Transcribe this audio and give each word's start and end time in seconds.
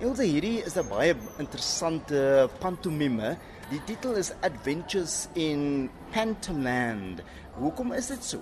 Ilse, 0.00 0.24
hierdie 0.24 0.62
is 0.64 0.78
'n 0.80 0.88
baie 0.88 1.12
interessante 1.36 2.48
pantomime. 2.58 3.36
Die 3.68 3.80
titel 3.84 4.16
is 4.16 4.32
Adventures 4.40 5.28
in 5.34 5.90
Pantomland. 6.10 7.20
Hoekom 7.60 7.92
is 7.92 8.08
dit 8.08 8.24
so? 8.24 8.40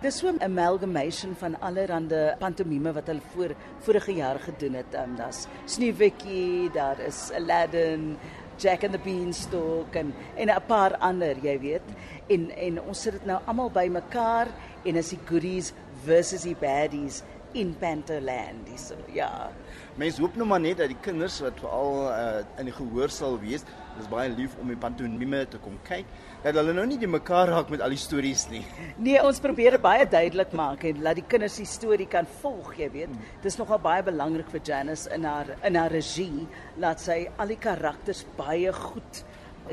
Dis 0.00 0.16
so 0.16 0.28
'n 0.32 0.40
amalgamation 0.40 1.36
van 1.36 1.60
allerlei 1.60 2.36
pantomime 2.38 2.92
wat 2.92 3.06
hulle 3.06 3.20
voor 3.34 3.54
vorige 3.84 4.14
jaar 4.14 4.38
gedoen 4.40 4.74
het. 4.74 4.94
Um, 4.94 5.16
Daar's 5.16 5.46
Sneeuwwitjie, 5.66 6.70
daar 6.72 6.98
is 7.00 7.30
Aladdin, 7.34 8.16
Jack 8.56 8.84
and 8.84 8.92
the 8.92 8.98
Beanstalk 8.98 9.94
en 9.94 10.14
en 10.36 10.48
'n 10.48 10.66
paar 10.66 10.96
ander, 10.96 11.36
jy 11.42 11.60
weet. 11.60 11.86
En 12.28 12.50
en 12.50 12.80
ons 12.80 13.02
sit 13.02 13.12
dit 13.12 13.26
nou 13.26 13.40
almal 13.44 13.70
bymekaar 13.70 14.46
en 14.84 14.96
is 14.96 15.08
die 15.08 15.20
goodies 15.24 15.72
versus 16.04 16.42
die 16.42 16.56
baddies 16.56 17.22
in 17.54 17.74
Pantoland. 17.80 18.68
So 18.78 18.96
ja. 19.14 19.50
Mense 19.98 20.22
hoop 20.22 20.36
nou 20.38 20.46
maar 20.46 20.60
net 20.62 20.78
dat 20.78 20.92
die 20.92 20.98
kinders 21.02 21.40
wat 21.42 21.58
veral 21.58 21.94
uh, 22.06 22.42
in 22.60 22.68
die 22.68 22.74
gehoor 22.74 23.10
sal 23.10 23.38
wees, 23.42 23.64
dis 23.98 24.10
baie 24.10 24.28
lief 24.30 24.54
om 24.62 24.68
die 24.70 24.78
pantomime 24.78 25.40
te 25.50 25.58
kom 25.62 25.74
kyk, 25.86 26.06
dat 26.44 26.54
hulle 26.54 26.74
nou 26.76 26.84
nie 26.86 27.00
die 27.00 27.10
mekaar 27.10 27.50
raak 27.50 27.72
met 27.72 27.82
al 27.82 27.94
die 27.94 28.00
stories 28.00 28.46
nie. 28.52 28.62
Nee, 29.08 29.18
ons 29.24 29.40
probeer 29.42 29.78
dit 29.78 29.82
baie 29.82 30.06
duidelik 30.06 30.54
maak 30.58 30.84
en 30.86 31.02
laat 31.02 31.18
die 31.18 31.26
kinders 31.26 31.58
die 31.58 31.66
storie 31.66 32.06
kan 32.10 32.28
volg, 32.42 32.76
jy 32.78 32.90
weet. 32.94 33.16
Dis 33.42 33.58
nogal 33.58 33.82
baie 33.82 34.04
belangrik 34.06 34.50
vir 34.54 34.62
Janice 34.70 35.10
in 35.14 35.26
haar 35.26 35.54
in 35.66 35.78
haar 35.80 35.94
regie, 35.94 36.46
laat 36.78 37.02
sy 37.02 37.24
al 37.38 37.50
die 37.50 37.60
karakters 37.62 38.22
baie 38.38 38.72
goed 38.76 39.24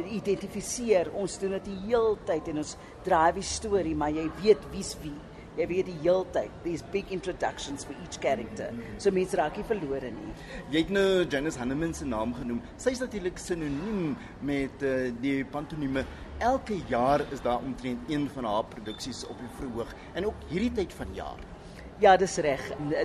identifiseer. 0.04 1.12
Ons 1.16 1.38
doen 1.42 1.56
dit 1.58 1.70
die 1.70 1.80
heeltyd 1.92 2.50
en 2.52 2.64
ons 2.64 2.76
draai 3.06 3.38
die 3.38 3.46
storie, 3.46 3.96
maar 3.98 4.14
jy 4.16 4.26
weet 4.42 4.70
wie's 4.74 4.96
wie. 5.04 5.16
Jy 5.56 5.68
weet 5.70 5.88
die 5.88 5.98
heeltyd. 6.04 6.52
These 6.66 6.84
big 6.92 7.12
introductions 7.16 7.86
for 7.88 7.96
each 8.04 8.20
character. 8.20 8.72
So 8.98 9.12
mense 9.16 9.38
raak 9.40 9.56
nie 9.56 9.66
verlore 9.68 10.12
nie. 10.12 10.34
Jy 10.74 10.84
het 10.84 10.94
nou 10.94 11.08
Janice 11.24 11.60
Hanneman 11.62 11.94
se 11.96 12.08
naam 12.08 12.36
genoem. 12.36 12.62
Sy 12.82 12.96
is 12.96 13.04
natuurlik 13.04 13.40
sinoniem 13.40 14.16
met 14.46 14.84
uh, 14.84 15.12
die 15.24 15.40
pantomime. 15.56 16.04
Elke 16.44 16.82
jaar 16.92 17.24
is 17.32 17.44
daar 17.46 17.64
omtrent 17.64 18.12
een 18.12 18.28
van 18.36 18.48
haar 18.50 18.66
produksies 18.68 19.24
op 19.32 19.40
die 19.40 19.52
verhoog 19.62 19.94
en 20.14 20.28
ook 20.28 20.50
hierdie 20.52 20.74
tyd 20.82 20.94
van 20.94 21.14
jaar. 21.16 21.40
Ja, 22.04 22.18
dis 22.20 22.36
reg. 22.44 22.60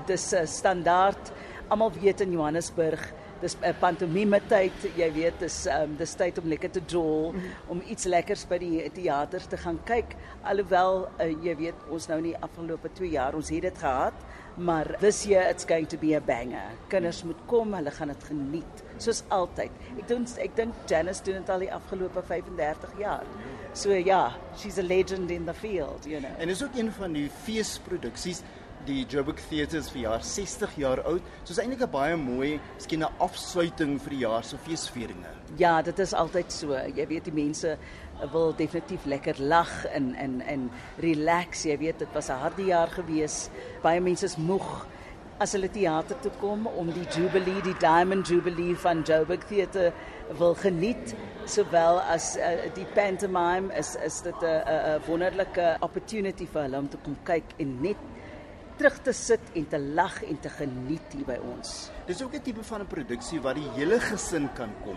Dis 0.06 0.32
'n 0.32 0.42
uh, 0.42 0.46
standaard. 0.46 1.32
Almal 1.70 1.92
weet 1.94 2.20
in 2.20 2.32
Johannesburg 2.34 3.12
dis 3.40 3.54
'n 3.56 3.64
uh, 3.64 3.74
pantomime 3.80 4.40
tyd, 4.48 4.84
jy 4.96 5.08
weet, 5.12 5.38
dis 5.40 5.66
um, 5.72 5.94
dis 5.96 6.12
tyd 6.14 6.38
om 6.38 6.48
lekker 6.52 6.70
te 6.70 6.82
jol, 6.86 7.32
om 7.72 7.80
iets 7.88 8.04
lekkers 8.04 8.44
by 8.50 8.58
die 8.60 8.90
teater 8.92 9.46
te 9.48 9.56
gaan 9.56 9.78
kyk. 9.88 10.16
Alhoewel 10.42 11.06
uh, 11.06 11.28
jy 11.44 11.54
weet, 11.56 11.86
ons 11.88 12.08
nou 12.10 12.20
nie 12.20 12.34
afgelope 12.36 12.90
2 12.98 13.14
jaar 13.14 13.38
ons 13.38 13.48
het 13.54 13.62
dit 13.62 13.78
gehad, 13.78 14.26
maar 14.56 14.96
this 15.00 15.22
year 15.24 15.48
it's 15.48 15.64
going 15.64 15.88
to 15.88 15.96
be 15.96 16.12
a 16.16 16.20
banger. 16.20 16.74
Kinders 16.92 17.22
moet 17.24 17.40
kom, 17.46 17.72
hulle 17.78 17.90
gaan 17.90 18.12
dit 18.12 18.28
geniet, 18.28 18.84
soos 18.98 19.22
altyd. 19.32 19.72
Ek 19.96 20.06
dink 20.10 20.36
ek 20.38 20.56
dink 20.56 20.74
Janice 20.90 21.24
doen 21.24 21.40
dit 21.40 21.50
al 21.54 21.64
die 21.64 21.72
afgelope 21.72 22.22
35 22.28 22.98
jaar. 23.00 23.24
So 23.72 23.94
ja, 23.94 24.34
she's 24.58 24.78
a 24.78 24.82
legend 24.82 25.30
in 25.30 25.46
the 25.46 25.54
field, 25.54 26.04
you 26.04 26.20
know. 26.20 26.34
En 26.38 26.48
is 26.48 26.64
ook 26.64 26.76
een 26.76 26.92
van 26.92 27.14
die 27.16 27.30
feesproduksies 27.44 28.42
die 28.86 29.04
Joburg 29.08 29.40
Theatres 29.48 29.90
vir 29.92 30.02
jaar 30.02 30.22
60 30.24 30.76
jaar 30.80 31.02
oud. 31.04 31.22
So 31.44 31.52
is 31.52 31.58
eintlik 31.58 31.82
'n 31.82 31.90
baie 31.90 32.16
mooi, 32.16 32.60
miskien 32.76 33.02
'n 33.02 33.12
afsluiting 33.18 33.98
vir 34.00 34.10
die 34.10 34.20
jaar 34.26 34.44
se 34.44 34.56
feesvieringe. 34.56 35.32
Ja, 35.56 35.82
dit 35.82 35.98
is 35.98 36.12
altyd 36.12 36.52
so. 36.52 36.74
Jy 36.74 37.06
weet 37.06 37.24
die 37.24 37.32
mense 37.32 37.78
wil 38.32 38.54
definitief 38.56 39.04
lekker 39.04 39.42
lag 39.42 39.86
en 39.86 40.14
en 40.14 40.40
en 40.40 40.70
relax. 40.98 41.64
Jy 41.64 41.78
weet 41.78 41.98
dit 41.98 42.08
was 42.12 42.28
'n 42.28 42.38
harde 42.38 42.64
jaar 42.64 42.88
gewees. 42.88 43.50
Baie 43.82 44.00
mense 44.00 44.24
is 44.24 44.36
moeg 44.36 44.86
as 45.40 45.52
hulle 45.52 45.70
teater 45.72 46.18
toe 46.20 46.32
kom 46.40 46.66
om 46.66 46.90
die 46.92 47.06
Jubilee, 47.14 47.62
die 47.64 47.76
Diamond 47.80 48.28
Jubilee 48.28 48.74
van 48.76 49.02
Joburg 49.02 49.46
Theatre 49.48 49.92
wil 50.38 50.54
geniet 50.54 51.14
sowel 51.48 52.00
as 52.00 52.36
uh, 52.36 52.68
die 52.76 52.84
pantomime 52.94 53.72
is 53.78 53.96
is 54.04 54.20
dit 54.20 54.42
'n 54.42 55.00
wonderlike 55.06 55.76
opportunity 55.80 56.46
vir 56.46 56.62
hulle 56.62 56.78
om 56.78 56.88
te 56.88 56.98
kom 57.04 57.16
kyk 57.24 57.44
en 57.58 57.80
net 57.80 57.96
terug 58.80 59.00
te 59.04 59.12
sit 59.12 59.52
en 59.58 59.66
te 59.68 59.78
lag 59.78 60.22
en 60.24 60.38
te 60.40 60.50
geniet 60.56 61.12
hier 61.12 61.26
by 61.28 61.36
ons. 61.52 61.90
Dis 62.08 62.22
ook 62.24 62.34
'n 62.34 62.42
tipe 62.42 62.62
van 62.64 62.80
'n 62.80 62.86
produksie 62.86 63.40
waar 63.40 63.54
die 63.54 63.68
hele 63.76 64.00
gesin 64.00 64.48
kan 64.54 64.72
kom. 64.84 64.96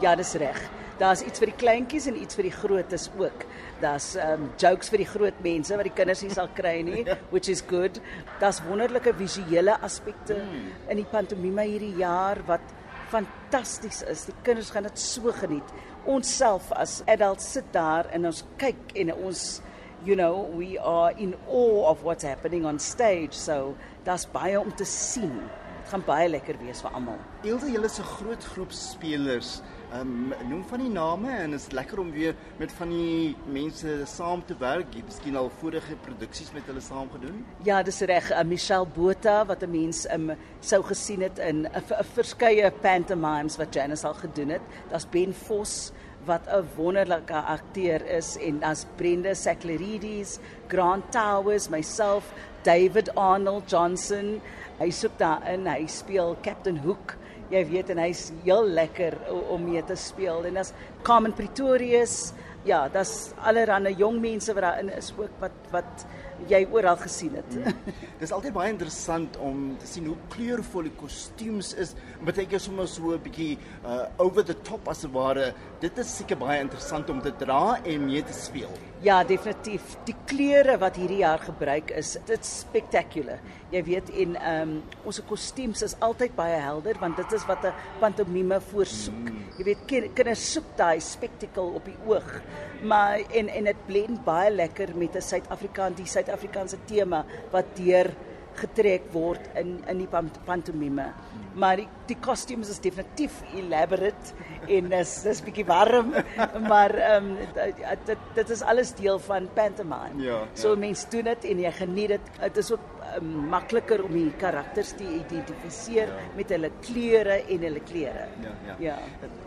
Ja, 0.00 0.16
dis 0.16 0.34
reg. 0.34 0.58
Daar's 0.98 1.22
iets 1.22 1.38
vir 1.38 1.46
die 1.46 1.56
kleintjies 1.56 2.06
en 2.06 2.16
iets 2.16 2.34
vir 2.34 2.42
die 2.42 2.52
grootes 2.52 3.10
ook. 3.18 3.44
Daar's 3.80 4.16
um 4.16 4.50
jokes 4.56 4.88
vir 4.88 4.98
die 4.98 5.06
groot 5.06 5.40
mense 5.42 5.76
wat 5.76 5.84
die 5.84 5.94
kinders 5.94 6.22
nie 6.22 6.30
sal 6.30 6.48
kry 6.54 6.82
nie, 6.82 7.04
which 7.32 7.48
is 7.48 7.62
good. 7.62 8.00
Daar's 8.40 8.62
wonderlike 8.62 9.14
visuele 9.14 9.78
aspekte 9.80 10.34
hmm. 10.34 10.72
in 10.88 10.96
die 10.96 11.06
pantomime 11.10 11.62
hierdie 11.62 11.96
jaar 11.96 12.38
wat 12.46 12.60
fantasties 13.08 14.02
is. 14.02 14.24
Die 14.24 14.34
kinders 14.42 14.70
gaan 14.70 14.82
dit 14.82 14.98
so 14.98 15.32
geniet. 15.32 15.72
Ons 16.04 16.36
self 16.36 16.72
as 16.72 17.02
adults 17.06 17.52
sit 17.52 17.72
daar 17.72 18.06
en 18.10 18.26
ons 18.26 18.44
kyk 18.56 18.94
en 18.94 19.14
ons 19.14 19.62
you 20.04 20.16
know, 20.16 20.48
we 20.56 20.78
are 20.78 21.12
in 21.12 21.34
awe 21.48 21.90
of 21.90 22.02
what's 22.02 22.24
happening 22.24 22.64
on 22.64 22.78
stage. 22.78 23.32
So 23.32 23.76
that's 24.04 24.26
baie 24.26 24.60
om 24.60 24.72
te 24.72 24.84
sien. 24.84 25.40
Dit 25.80 25.92
gaan 25.92 26.04
baie 26.06 26.28
lekker 26.28 26.58
wees 26.60 26.80
vir 26.84 26.94
almal. 26.94 27.18
Ilse, 27.42 27.70
julle 27.72 27.88
is 27.88 27.98
'n 27.98 28.08
groot 28.16 28.44
groep 28.44 28.72
spelers. 28.72 29.60
Ehm 29.92 30.32
um, 30.32 30.34
noem 30.48 30.64
van 30.64 30.78
die 30.78 30.90
name 30.90 31.30
en 31.30 31.52
is 31.52 31.70
lekker 31.70 31.98
om 31.98 32.10
weer 32.14 32.34
met 32.58 32.72
van 32.72 32.88
die 32.88 33.36
mense 33.46 34.02
saam 34.06 34.44
te 34.46 34.54
werk. 34.58 34.92
Jy 34.94 35.00
het 35.00 35.06
miskien 35.06 35.36
al 35.36 35.50
vorige 35.58 35.96
produksies 36.04 36.52
met 36.52 36.62
hulle 36.66 36.80
saam 36.80 37.10
gedoen? 37.10 37.44
Ja, 37.66 37.82
dis 37.82 37.98
reg. 38.00 38.30
Uh, 38.30 38.44
Michelle 38.44 38.86
Botha 38.86 39.46
wat 39.46 39.62
'n 39.62 39.70
mens 39.70 40.06
um, 40.12 40.30
sou 40.60 40.82
gesien 40.82 41.22
het 41.22 41.38
in 41.38 41.62
'n 41.62 41.66
uh, 41.66 42.02
verskeie 42.14 42.70
pantomimes 42.70 43.56
wat 43.56 43.74
Janice 43.74 44.06
al 44.06 44.14
gedoen 44.14 44.48
het. 44.48 44.62
Daar's 44.90 45.08
Ben 45.10 45.34
Vos 45.34 45.92
wat 46.26 46.46
'n 46.48 46.68
wonderlike 46.76 47.34
akteur 47.34 48.02
is 48.06 48.36
en 48.36 48.62
as 48.62 48.86
Brenda 48.96 49.34
Saklarides, 49.34 50.38
Grant 50.68 51.12
Towers, 51.12 51.68
myself, 51.68 52.32
David 52.62 53.14
Arnold 53.16 53.70
Johnson, 53.70 54.40
hy 54.78 54.90
soek 54.90 55.18
daarin, 55.18 55.66
hy 55.66 55.86
speel 55.86 56.36
Captain 56.42 56.76
Hook. 56.76 57.16
Jy 57.50 57.64
weet 57.66 57.90
en 57.90 57.98
hy's 57.98 58.32
heel 58.44 58.66
lekker 58.66 59.16
om 59.50 59.64
mee 59.64 59.82
te 59.82 59.96
speel 59.96 60.44
en 60.46 60.56
as 60.56 60.72
Carmen 61.02 61.32
Pretorius, 61.32 62.32
ja, 62.64 62.88
daar's 62.88 63.32
allerlei 63.40 63.94
jong 63.96 64.20
mense 64.20 64.54
wat 64.54 64.62
daarin 64.62 64.92
is 64.96 65.12
ook 65.16 65.40
wat 65.40 65.70
wat 65.70 66.06
jy 66.48 66.66
oral 66.72 66.96
gesien 66.96 67.34
het. 67.36 67.56
Ja. 67.56 67.72
Dis 68.20 68.32
altyd 68.32 68.54
baie 68.56 68.72
interessant 68.72 69.36
om 69.44 69.76
te 69.80 69.88
sien 69.88 70.06
hoe 70.08 70.16
kleurvol 70.32 70.88
die 70.88 70.94
kostuums 71.00 71.74
is. 71.74 71.94
Baie 72.24 72.46
keer 72.46 72.60
sommer 72.60 72.88
so 72.88 73.12
'n 73.12 73.22
bietjie 73.22 73.58
uh 73.84 74.06
over 74.18 74.44
the 74.44 74.56
top 74.62 74.88
as 74.88 75.04
ware. 75.12 75.52
Dit 75.80 75.98
is 75.98 76.16
seker 76.16 76.36
baie 76.36 76.60
interessant 76.60 77.10
om 77.10 77.20
te 77.20 77.32
dra 77.32 77.80
en 77.84 78.06
mee 78.06 78.22
te 78.22 78.32
speel. 78.32 78.89
Ja, 79.00 79.22
definitief. 79.24 79.94
Die 80.04 80.14
kleure 80.28 80.74
wat 80.80 80.98
hierdie 81.00 81.22
jaar 81.22 81.40
gebruik 81.40 81.88
is, 81.96 82.18
dit 82.28 82.44
spectacular. 82.44 83.38
Jy 83.72 83.80
weet 83.86 84.10
en 84.12 84.34
ehm 84.36 84.72
um, 84.74 84.74
ons 85.08 85.20
kostuums 85.24 85.80
is 85.86 85.94
altyd 86.04 86.34
baie 86.36 86.58
helder 86.60 86.98
want 87.00 87.16
dit 87.16 87.32
is 87.32 87.46
wat 87.48 87.64
'n 87.64 87.72
pantomime 88.00 88.60
voorsoek. 88.60 89.30
Mm. 89.30 89.38
Jy 89.56 89.64
weet 89.64 90.12
kinders 90.14 90.52
soek 90.52 90.68
daai 90.76 91.00
spectacle 91.00 91.80
op 91.80 91.84
die 91.84 91.96
oog. 92.06 92.42
Maar 92.82 93.24
en 93.32 93.48
en 93.48 93.64
dit 93.64 93.86
blend 93.86 94.24
baie 94.24 94.50
lekker 94.50 94.92
met 94.94 95.16
'n 95.16 95.22
Suid-Afrikaan 95.22 95.94
die 95.94 96.06
Suid-Afrikaanse 96.06 96.78
tema 96.84 97.24
wat 97.50 97.76
deur 97.76 98.12
getrek 98.54 99.12
word 99.12 99.40
in 99.54 99.78
in 99.88 99.98
die 99.98 100.08
pantomime. 100.46 101.12
Maar 101.54 101.76
die 101.76 101.88
die 102.06 102.16
costumes 102.20 102.70
is 102.70 102.80
definitief 102.82 103.42
elaborate 103.54 104.34
en 104.68 104.92
is 104.92 105.12
dis 105.22 105.42
bietjie 105.46 105.66
warm, 105.66 106.12
maar 106.70 106.94
ehm 106.94 107.30
um, 107.30 107.74
dit 108.06 108.18
dit 108.34 108.50
is 108.50 108.62
alles 108.62 108.94
deel 108.98 109.18
van 109.18 109.48
pantomime. 109.54 110.22
Ja. 110.22 110.40
ja. 110.40 110.48
So 110.54 110.76
mense 110.76 111.06
doen 111.10 111.30
dit 111.30 111.44
en 111.44 111.62
jy 111.66 111.72
geniet 111.72 112.16
dit. 112.16 112.32
Dit 112.40 112.56
is 112.56 112.72
ook 112.72 113.00
um, 113.16 113.30
makliker 113.50 114.02
om 114.04 114.12
die 114.14 114.30
karakters 114.40 114.92
te 114.98 115.06
identifiseer 115.06 116.10
ja. 116.10 116.28
met 116.36 116.52
hulle 116.54 116.70
kleure 116.84 117.40
en 117.46 117.66
hulle 117.68 117.82
klere. 117.86 118.26
Ja, 118.44 118.54
ja. 118.66 118.76
Ja. 118.90 118.98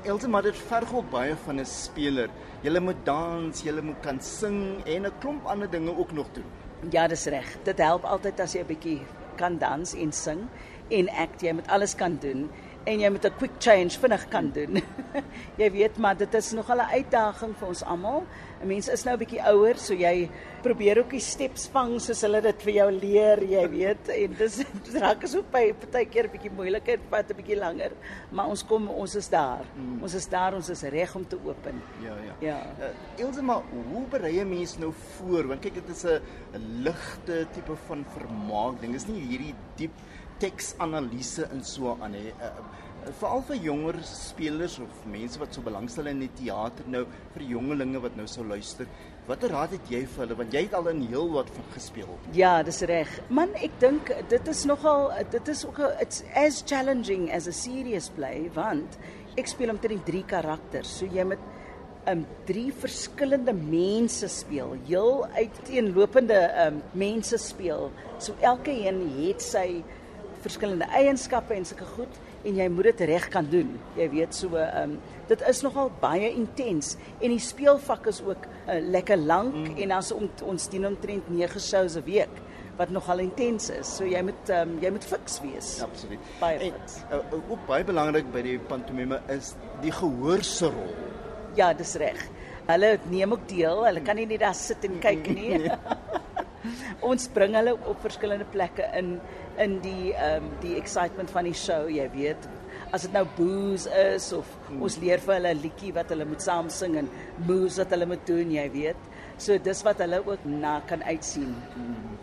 Else 0.03 0.29
maar 0.29 0.47
dit 0.47 0.57
verg 0.67 0.93
ook 0.93 1.09
baie 1.11 1.35
van 1.45 1.59
'n 1.59 1.65
speler. 1.65 2.29
Jy 2.61 2.79
moet 2.79 3.05
dans, 3.05 3.63
jy 3.63 3.73
moet 3.81 3.99
kan 4.01 4.21
sing 4.21 4.83
en 4.85 5.05
'n 5.05 5.11
klomp 5.19 5.45
ander 5.45 5.69
dinge 5.69 5.97
ook 5.97 6.11
nog 6.11 6.27
doen. 6.33 6.45
Ja, 6.91 7.07
dis 7.07 7.25
reg. 7.25 7.47
Dit 7.63 7.79
help 7.79 8.03
altyd 8.03 8.39
as 8.43 8.53
jy 8.55 8.61
'n 8.63 8.67
bietjie 8.67 8.99
kan 9.39 9.57
dans 9.57 9.93
en 9.95 10.11
sing 10.11 10.47
en 10.89 11.09
act. 11.09 11.41
Jy 11.41 11.53
moet 11.53 11.67
alles 11.67 11.95
kan 11.95 12.17
doen 12.21 12.49
en 12.85 12.99
jy 12.99 13.09
moet 13.09 13.25
'n 13.25 13.37
quick 13.37 13.55
change 13.59 13.99
vinnig 13.99 14.27
kan 14.29 14.51
doen. 14.51 14.81
jy 15.61 15.69
weet 15.71 15.97
maar 15.97 16.17
dit 16.17 16.33
is 16.33 16.51
nog 16.51 16.69
'n 16.69 16.79
uitdaging 16.79 17.55
vir 17.57 17.67
ons 17.67 17.83
almal. 17.83 18.23
Mense 18.63 18.91
is 18.91 19.03
nou 19.03 19.15
'n 19.15 19.19
bietjie 19.19 19.41
ouer, 19.41 19.77
so 19.77 19.93
jy 19.93 20.29
probeer 20.63 20.99
ook 20.99 21.09
die 21.09 21.19
steps 21.19 21.67
vang 21.67 21.99
soos 21.99 22.21
hulle 22.21 22.41
dit 22.41 22.61
vir 22.63 22.73
jou 22.73 22.91
leer, 22.91 23.43
jy 23.43 23.69
weet. 23.69 24.09
En 24.09 24.35
dis 24.37 24.63
raak 25.03 25.23
is 25.23 25.35
ook 25.35 25.51
by 25.51 25.73
partykeer 25.73 26.25
'n 26.25 26.31
bietjie 26.31 26.51
moeiliker, 26.51 26.99
vat 27.09 27.29
'n 27.29 27.35
bietjie 27.35 27.57
langer, 27.57 27.91
maar 28.31 28.47
ons 28.47 28.63
kom 28.63 28.87
ons 28.89 29.15
is 29.15 29.29
daar. 29.29 29.65
Mm. 29.75 30.01
Ons 30.03 30.13
is 30.13 30.27
daar, 30.27 30.53
ons 30.53 30.69
is 30.69 30.81
reg 30.83 31.15
om 31.15 31.27
te 31.27 31.37
open. 31.43 31.81
Ja, 32.01 32.15
ja. 32.25 32.33
Ja. 32.39 32.59
Uh, 32.79 33.25
Ilse 33.25 33.41
maar 33.41 33.61
hoe 33.91 34.07
berei 34.09 34.39
'n 34.39 34.49
mens 34.49 34.77
nou 34.77 34.93
voor? 34.93 35.47
Want 35.47 35.61
kyk 35.61 35.73
dit 35.73 35.89
is 35.89 36.03
'n 36.05 36.21
ligte 36.83 37.47
tipe 37.51 37.75
van 37.87 38.05
vermaak 38.17 38.81
ding. 38.81 38.93
Dis 38.93 39.07
nie 39.07 39.21
hierdie 39.21 39.55
diep 39.75 39.91
teksanalise 40.43 41.47
en 41.51 41.63
so 41.67 41.97
aan 42.01 42.17
hè. 42.19 42.31
Uh, 42.37 42.53
veral 43.19 43.41
vir 43.47 43.57
jonger 43.65 43.97
spelers 44.07 44.77
of 44.83 45.01
mense 45.11 45.39
wat 45.41 45.55
so 45.55 45.63
belangstel 45.65 46.07
in 46.11 46.21
die 46.23 46.29
teater 46.37 46.87
nou 46.91 47.03
vir 47.33 47.43
jongelinge 47.49 48.01
wat 48.03 48.15
nou 48.19 48.27
sou 48.31 48.45
luister. 48.47 48.87
Watter 49.27 49.51
raad 49.55 49.73
het 49.75 49.89
jy 49.91 50.03
vir 50.03 50.23
hulle 50.23 50.37
want 50.39 50.55
jy 50.55 50.65
het 50.65 50.77
al 50.77 50.89
in 50.91 51.01
heel 51.11 51.29
wat 51.33 51.49
gespeel? 51.75 52.11
Ja, 52.35 52.57
dis 52.63 52.81
reg. 52.89 53.11
Man, 53.29 53.51
ek 53.63 53.75
dink 53.83 54.11
dit 54.31 54.51
is 54.51 54.63
nogal 54.69 55.09
dit 55.33 55.51
is 55.51 55.65
ook 55.67 55.81
it's 56.03 56.23
as 56.35 56.61
challenging 56.67 57.29
as 57.35 57.47
a 57.47 57.55
serious 57.55 58.09
play 58.15 58.49
want 58.55 58.97
ek 59.39 59.49
speel 59.51 59.73
omtrent 59.73 60.05
drie 60.07 60.23
karakters. 60.27 60.99
So 60.99 61.09
jy 61.09 61.27
moet 61.27 61.51
um 62.11 62.25
drie 62.47 62.67
verskillende 62.75 63.53
mense 63.55 64.27
speel, 64.27 64.73
heel 64.89 65.23
uiteenlopende 65.37 66.39
um 66.65 66.81
mense 66.99 67.39
speel. 67.39 67.91
So 68.19 68.35
elke 68.43 68.75
een 68.75 69.05
het 69.21 69.43
sy 69.43 69.67
verskillende 70.43 70.87
eienskappe 70.91 71.55
en 71.55 71.65
sulke 71.65 71.87
goed 71.95 72.21
en 72.43 72.57
jy 72.59 72.67
moet 72.71 72.91
dit 72.91 73.03
reg 73.13 73.27
kan 73.31 73.47
doen. 73.49 73.75
Jy 73.97 74.09
weet 74.13 74.35
so 74.35 74.59
um 74.59 74.97
dit 75.29 75.43
is 75.49 75.61
nogal 75.63 75.91
baie 76.01 76.29
intens 76.35 76.95
en 77.19 77.31
die 77.31 77.41
speelvak 77.41 78.09
is 78.11 78.19
ook 78.25 78.47
uh, 78.67 78.79
lekker 78.79 79.17
lank 79.17 79.55
mm. 79.55 79.77
en 79.85 79.95
as 79.95 80.11
on, 80.15 80.27
ons 80.43 80.67
dien 80.69 80.87
omtrent 80.87 81.29
9 81.31 81.63
shows 81.63 81.95
'n 81.95 82.03
week 82.05 82.41
wat 82.77 82.89
nogal 82.89 83.21
intens 83.21 83.69
is. 83.69 83.89
So 83.97 84.05
jy 84.05 84.21
moet 84.25 84.49
um, 84.49 84.77
jy 84.81 84.91
moet 84.91 85.05
fiks 85.05 85.39
wees. 85.43 85.75
Absoluut. 85.85 86.31
Baie 86.39 86.59
fiks. 86.59 87.01
En 87.09 87.21
uh, 87.21 87.51
ook 87.51 87.67
baie 87.69 87.85
belangrik 87.85 88.31
by 88.33 88.41
die 88.45 88.57
pantomime 88.59 89.21
is 89.29 89.53
die 89.83 89.93
gehoorse 89.93 90.71
rol. 90.73 90.95
Ja, 91.55 91.73
dis 91.77 91.93
reg. 92.01 92.17
Hulle 92.65 92.95
neem 93.11 93.35
ook 93.35 93.45
deel. 93.47 93.83
Hulle 93.85 94.01
kan 94.01 94.17
nie 94.17 94.25
net 94.25 94.41
daar 94.41 94.57
sit 94.57 94.85
en 94.87 94.97
kyk 95.03 95.27
nie. 95.35 95.59
ons 97.09 97.29
bring 97.35 97.55
hulle 97.57 97.75
op 97.75 98.01
verskillende 98.03 98.47
plekke 98.51 98.89
in 98.97 99.17
in 99.61 99.77
die 99.83 100.13
ehm 100.13 100.43
um, 100.43 100.51
die 100.63 100.75
excitement 100.79 101.29
van 101.29 101.45
die 101.45 101.57
show, 101.57 101.85
jy 101.89 102.07
weet. 102.15 102.47
As 102.93 103.05
dit 103.05 103.13
nou 103.13 103.25
booze 103.37 103.89
is 104.15 104.31
of 104.33 104.49
hmm. 104.67 104.81
ons 104.81 104.97
leer 105.01 105.21
vir 105.21 105.35
hulle 105.35 105.53
'n 105.53 105.61
liedjie 105.61 105.93
wat 105.93 106.09
hulle 106.09 106.25
moet 106.25 106.41
saam 106.41 106.69
sing 106.69 106.97
en 106.97 107.09
moves 107.47 107.77
wat 107.77 107.93
hulle 107.93 108.09
moet 108.09 108.25
doen, 108.25 108.51
jy 108.51 108.69
weet. 108.73 109.09
So 109.37 109.57
dis 109.57 109.83
wat 109.83 110.01
hulle 110.01 110.21
ook 110.25 110.45
na 110.45 110.79
kan 110.89 111.03
uitsien. 111.03 111.53
Hmm. 111.75 112.17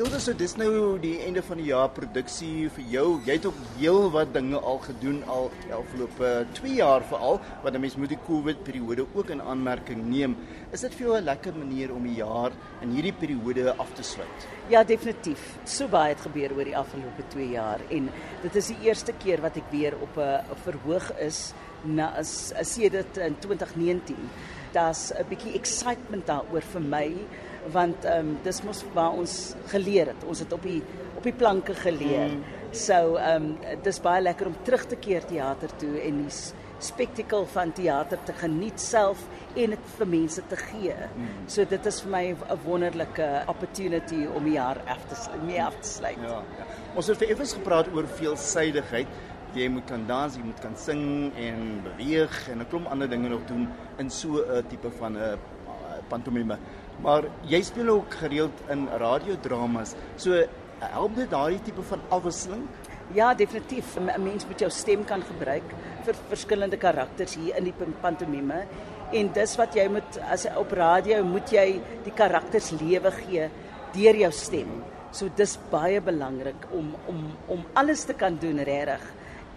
Hilde, 0.00 0.16
so 0.16 0.32
dis 0.32 0.54
nou 0.56 0.96
die 0.96 1.18
einde 1.20 1.42
van 1.44 1.58
die 1.60 1.66
jaar 1.66 1.90
produksie 1.92 2.70
vir 2.72 2.84
jou. 2.88 3.02
Jy 3.26 3.34
het 3.36 3.44
ook 3.50 3.56
heel 3.74 4.06
wat 4.14 4.30
dinge 4.32 4.56
al 4.56 4.78
gedoen 4.80 5.18
al 5.28 5.50
die 5.58 5.74
afgelope 5.76 6.30
2 6.56 6.78
jaar 6.78 7.04
veral, 7.10 7.36
want 7.60 7.76
'n 7.76 7.80
mens 7.82 7.96
moet 8.00 8.08
die 8.08 8.18
COVID 8.28 8.62
periode 8.64 9.04
ook 9.12 9.28
in 9.28 9.42
aanmerking 9.42 10.00
neem. 10.08 10.36
Is 10.72 10.80
dit 10.80 10.94
vir 10.94 11.06
jou 11.06 11.16
'n 11.18 11.24
lekker 11.24 11.52
manier 11.52 11.92
om 11.92 12.02
die 12.02 12.16
jaar 12.16 12.50
in 12.80 12.94
hierdie 12.96 13.12
periode 13.12 13.74
af 13.76 13.92
te 13.92 14.02
sluit? 14.02 14.48
Ja, 14.70 14.84
definitief. 14.84 15.58
So 15.64 15.86
baie 15.86 16.14
het 16.14 16.20
gebeur 16.20 16.56
oor 16.56 16.64
die 16.64 16.76
afgelope 16.76 17.28
2 17.28 17.50
jaar 17.50 17.80
en 17.90 18.08
dit 18.42 18.56
is 18.56 18.66
die 18.66 18.80
eerste 18.88 19.12
keer 19.12 19.40
wat 19.42 19.56
ek 19.56 19.70
weer 19.70 19.92
op 20.00 20.16
'n 20.16 20.56
verhoog 20.64 21.12
is 21.20 21.52
na 21.84 22.16
as 22.16 22.52
sedert 22.62 23.18
in 23.18 23.36
2019. 23.38 24.30
Daar's 24.72 25.12
'n 25.12 25.28
bietjie 25.28 25.54
excitement 25.54 26.26
daaroor 26.26 26.62
vir 26.62 26.80
my 26.80 27.16
want 27.72 28.04
ehm 28.04 28.18
um, 28.18 28.38
dis 28.42 28.62
mos 28.62 28.84
waar 28.94 29.12
ons 29.12 29.54
geleer 29.66 30.06
het. 30.06 30.24
Ons 30.26 30.38
het 30.38 30.52
op 30.52 30.62
die 30.62 30.82
op 31.16 31.22
die 31.22 31.36
planke 31.36 31.74
geleer. 31.74 32.32
Mm. 32.32 32.42
So 32.72 33.16
ehm 33.16 33.44
um, 33.44 33.76
dis 33.82 34.00
baie 34.00 34.22
lekker 34.22 34.46
om 34.46 34.56
terug 34.62 34.86
te 34.86 34.96
keer 34.96 35.24
teater 35.24 35.70
toe 35.76 36.00
en 36.00 36.24
die 36.24 36.34
spektakel 36.80 37.44
van 37.52 37.72
teater 37.76 38.18
te 38.24 38.32
geniet 38.32 38.80
self 38.80 39.20
en 39.54 39.74
dit 39.74 39.90
vir 39.98 40.08
mense 40.08 40.42
te 40.48 40.56
gee. 40.56 40.94
Mm. 40.96 41.42
So 41.46 41.64
dit 41.68 41.86
is 41.86 42.00
vir 42.00 42.10
my 42.10 42.24
'n 42.32 42.60
wonderlike 42.64 43.28
opportunity 43.46 44.26
om 44.26 44.44
die 44.44 44.56
jaar 44.56 44.80
af 44.86 45.04
te 45.08 45.16
mee 45.44 45.62
af 45.62 45.74
te 45.80 45.88
sluit. 45.88 46.18
Ja, 46.22 46.42
ja. 46.58 46.64
Ons 46.94 47.06
het 47.06 47.18
vir 47.18 47.30
effens 47.30 47.52
gepraat 47.52 47.92
oor 47.94 48.06
veelsidigheid. 48.06 49.06
Jy 49.52 49.68
moet 49.68 49.84
kan 49.84 50.06
dans, 50.06 50.36
jy 50.36 50.42
moet 50.42 50.60
kan 50.60 50.76
sing 50.76 51.32
en 51.36 51.82
beweeg 51.82 52.48
en 52.48 52.60
'n 52.60 52.68
klomp 52.68 52.86
ander 52.86 53.08
dinge 53.08 53.28
nog 53.28 53.46
doen 53.46 53.68
in 53.98 54.10
so 54.10 54.28
'n 54.38 54.64
tipe 54.68 54.90
van 54.90 55.16
'n 55.18 55.38
pantomime. 56.08 56.58
Maar 57.02 57.24
jy 57.48 57.62
speel 57.64 57.88
ook 57.88 58.14
gereeld 58.20 58.64
in 58.68 58.88
radiodramas. 59.00 59.94
So 60.20 60.42
help 60.78 61.16
dit 61.16 61.30
daai 61.30 61.60
tipe 61.64 61.82
van 61.82 62.02
afwisseling? 62.08 62.66
Ja, 63.16 63.34
definitief. 63.34 63.96
'n 63.96 64.22
Mens 64.22 64.46
moet 64.46 64.60
jou 64.60 64.70
stem 64.70 65.04
kan 65.04 65.22
gebruik 65.22 65.66
vir 66.04 66.14
verskillende 66.28 66.76
karakters 66.76 67.34
hier 67.34 67.56
in 67.56 67.64
die 67.64 67.74
pantomime. 68.00 68.64
En 69.12 69.32
dis 69.32 69.56
wat 69.56 69.74
jy 69.74 69.88
moet 69.88 70.18
as 70.30 70.46
op 70.56 70.72
radio 70.72 71.24
moet 71.24 71.50
jy 71.50 71.80
die 72.04 72.12
karakters 72.14 72.70
lewe 72.70 73.10
gee 73.10 73.48
deur 73.92 74.16
jou 74.16 74.32
stem. 74.32 74.84
So 75.10 75.28
dis 75.36 75.58
baie 75.70 76.00
belangrik 76.00 76.66
om 76.70 76.94
om 77.06 77.36
om 77.46 77.64
alles 77.74 78.04
te 78.04 78.14
kan 78.14 78.38
doen 78.40 78.62
regtig 78.62 79.00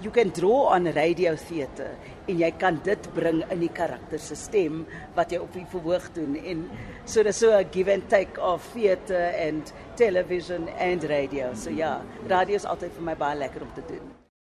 you 0.03 0.11
can 0.11 0.29
draw 0.29 0.73
on 0.75 0.91
radio 0.93 1.35
theater 1.35 1.91
en 2.27 2.39
jy 2.39 2.49
kan 2.59 2.79
dit 2.83 3.07
bring 3.15 3.43
in 3.51 3.63
die 3.63 3.71
karakter 3.71 4.19
se 4.19 4.35
stem 4.39 4.83
wat 5.15 5.31
jy 5.31 5.39
op 5.43 5.53
die 5.55 5.65
verhoog 5.71 6.09
doen 6.17 6.35
en 6.43 6.65
so 7.05 7.23
dis 7.23 7.39
so 7.39 7.51
'n 7.51 7.71
give 7.71 7.93
and 7.93 8.09
take 8.09 8.41
of 8.41 8.67
theater 8.73 9.31
and 9.47 9.73
television 9.95 10.67
and 10.79 11.03
radio. 11.03 11.53
So 11.53 11.69
ja 11.69 12.01
radio 12.27 12.55
is 12.55 12.65
altyd 12.65 12.91
vir 12.91 13.03
my 13.03 13.15
baie 13.15 13.37
lekker 13.37 13.61
om 13.61 13.73
te 13.75 13.87
doen 13.87 14.22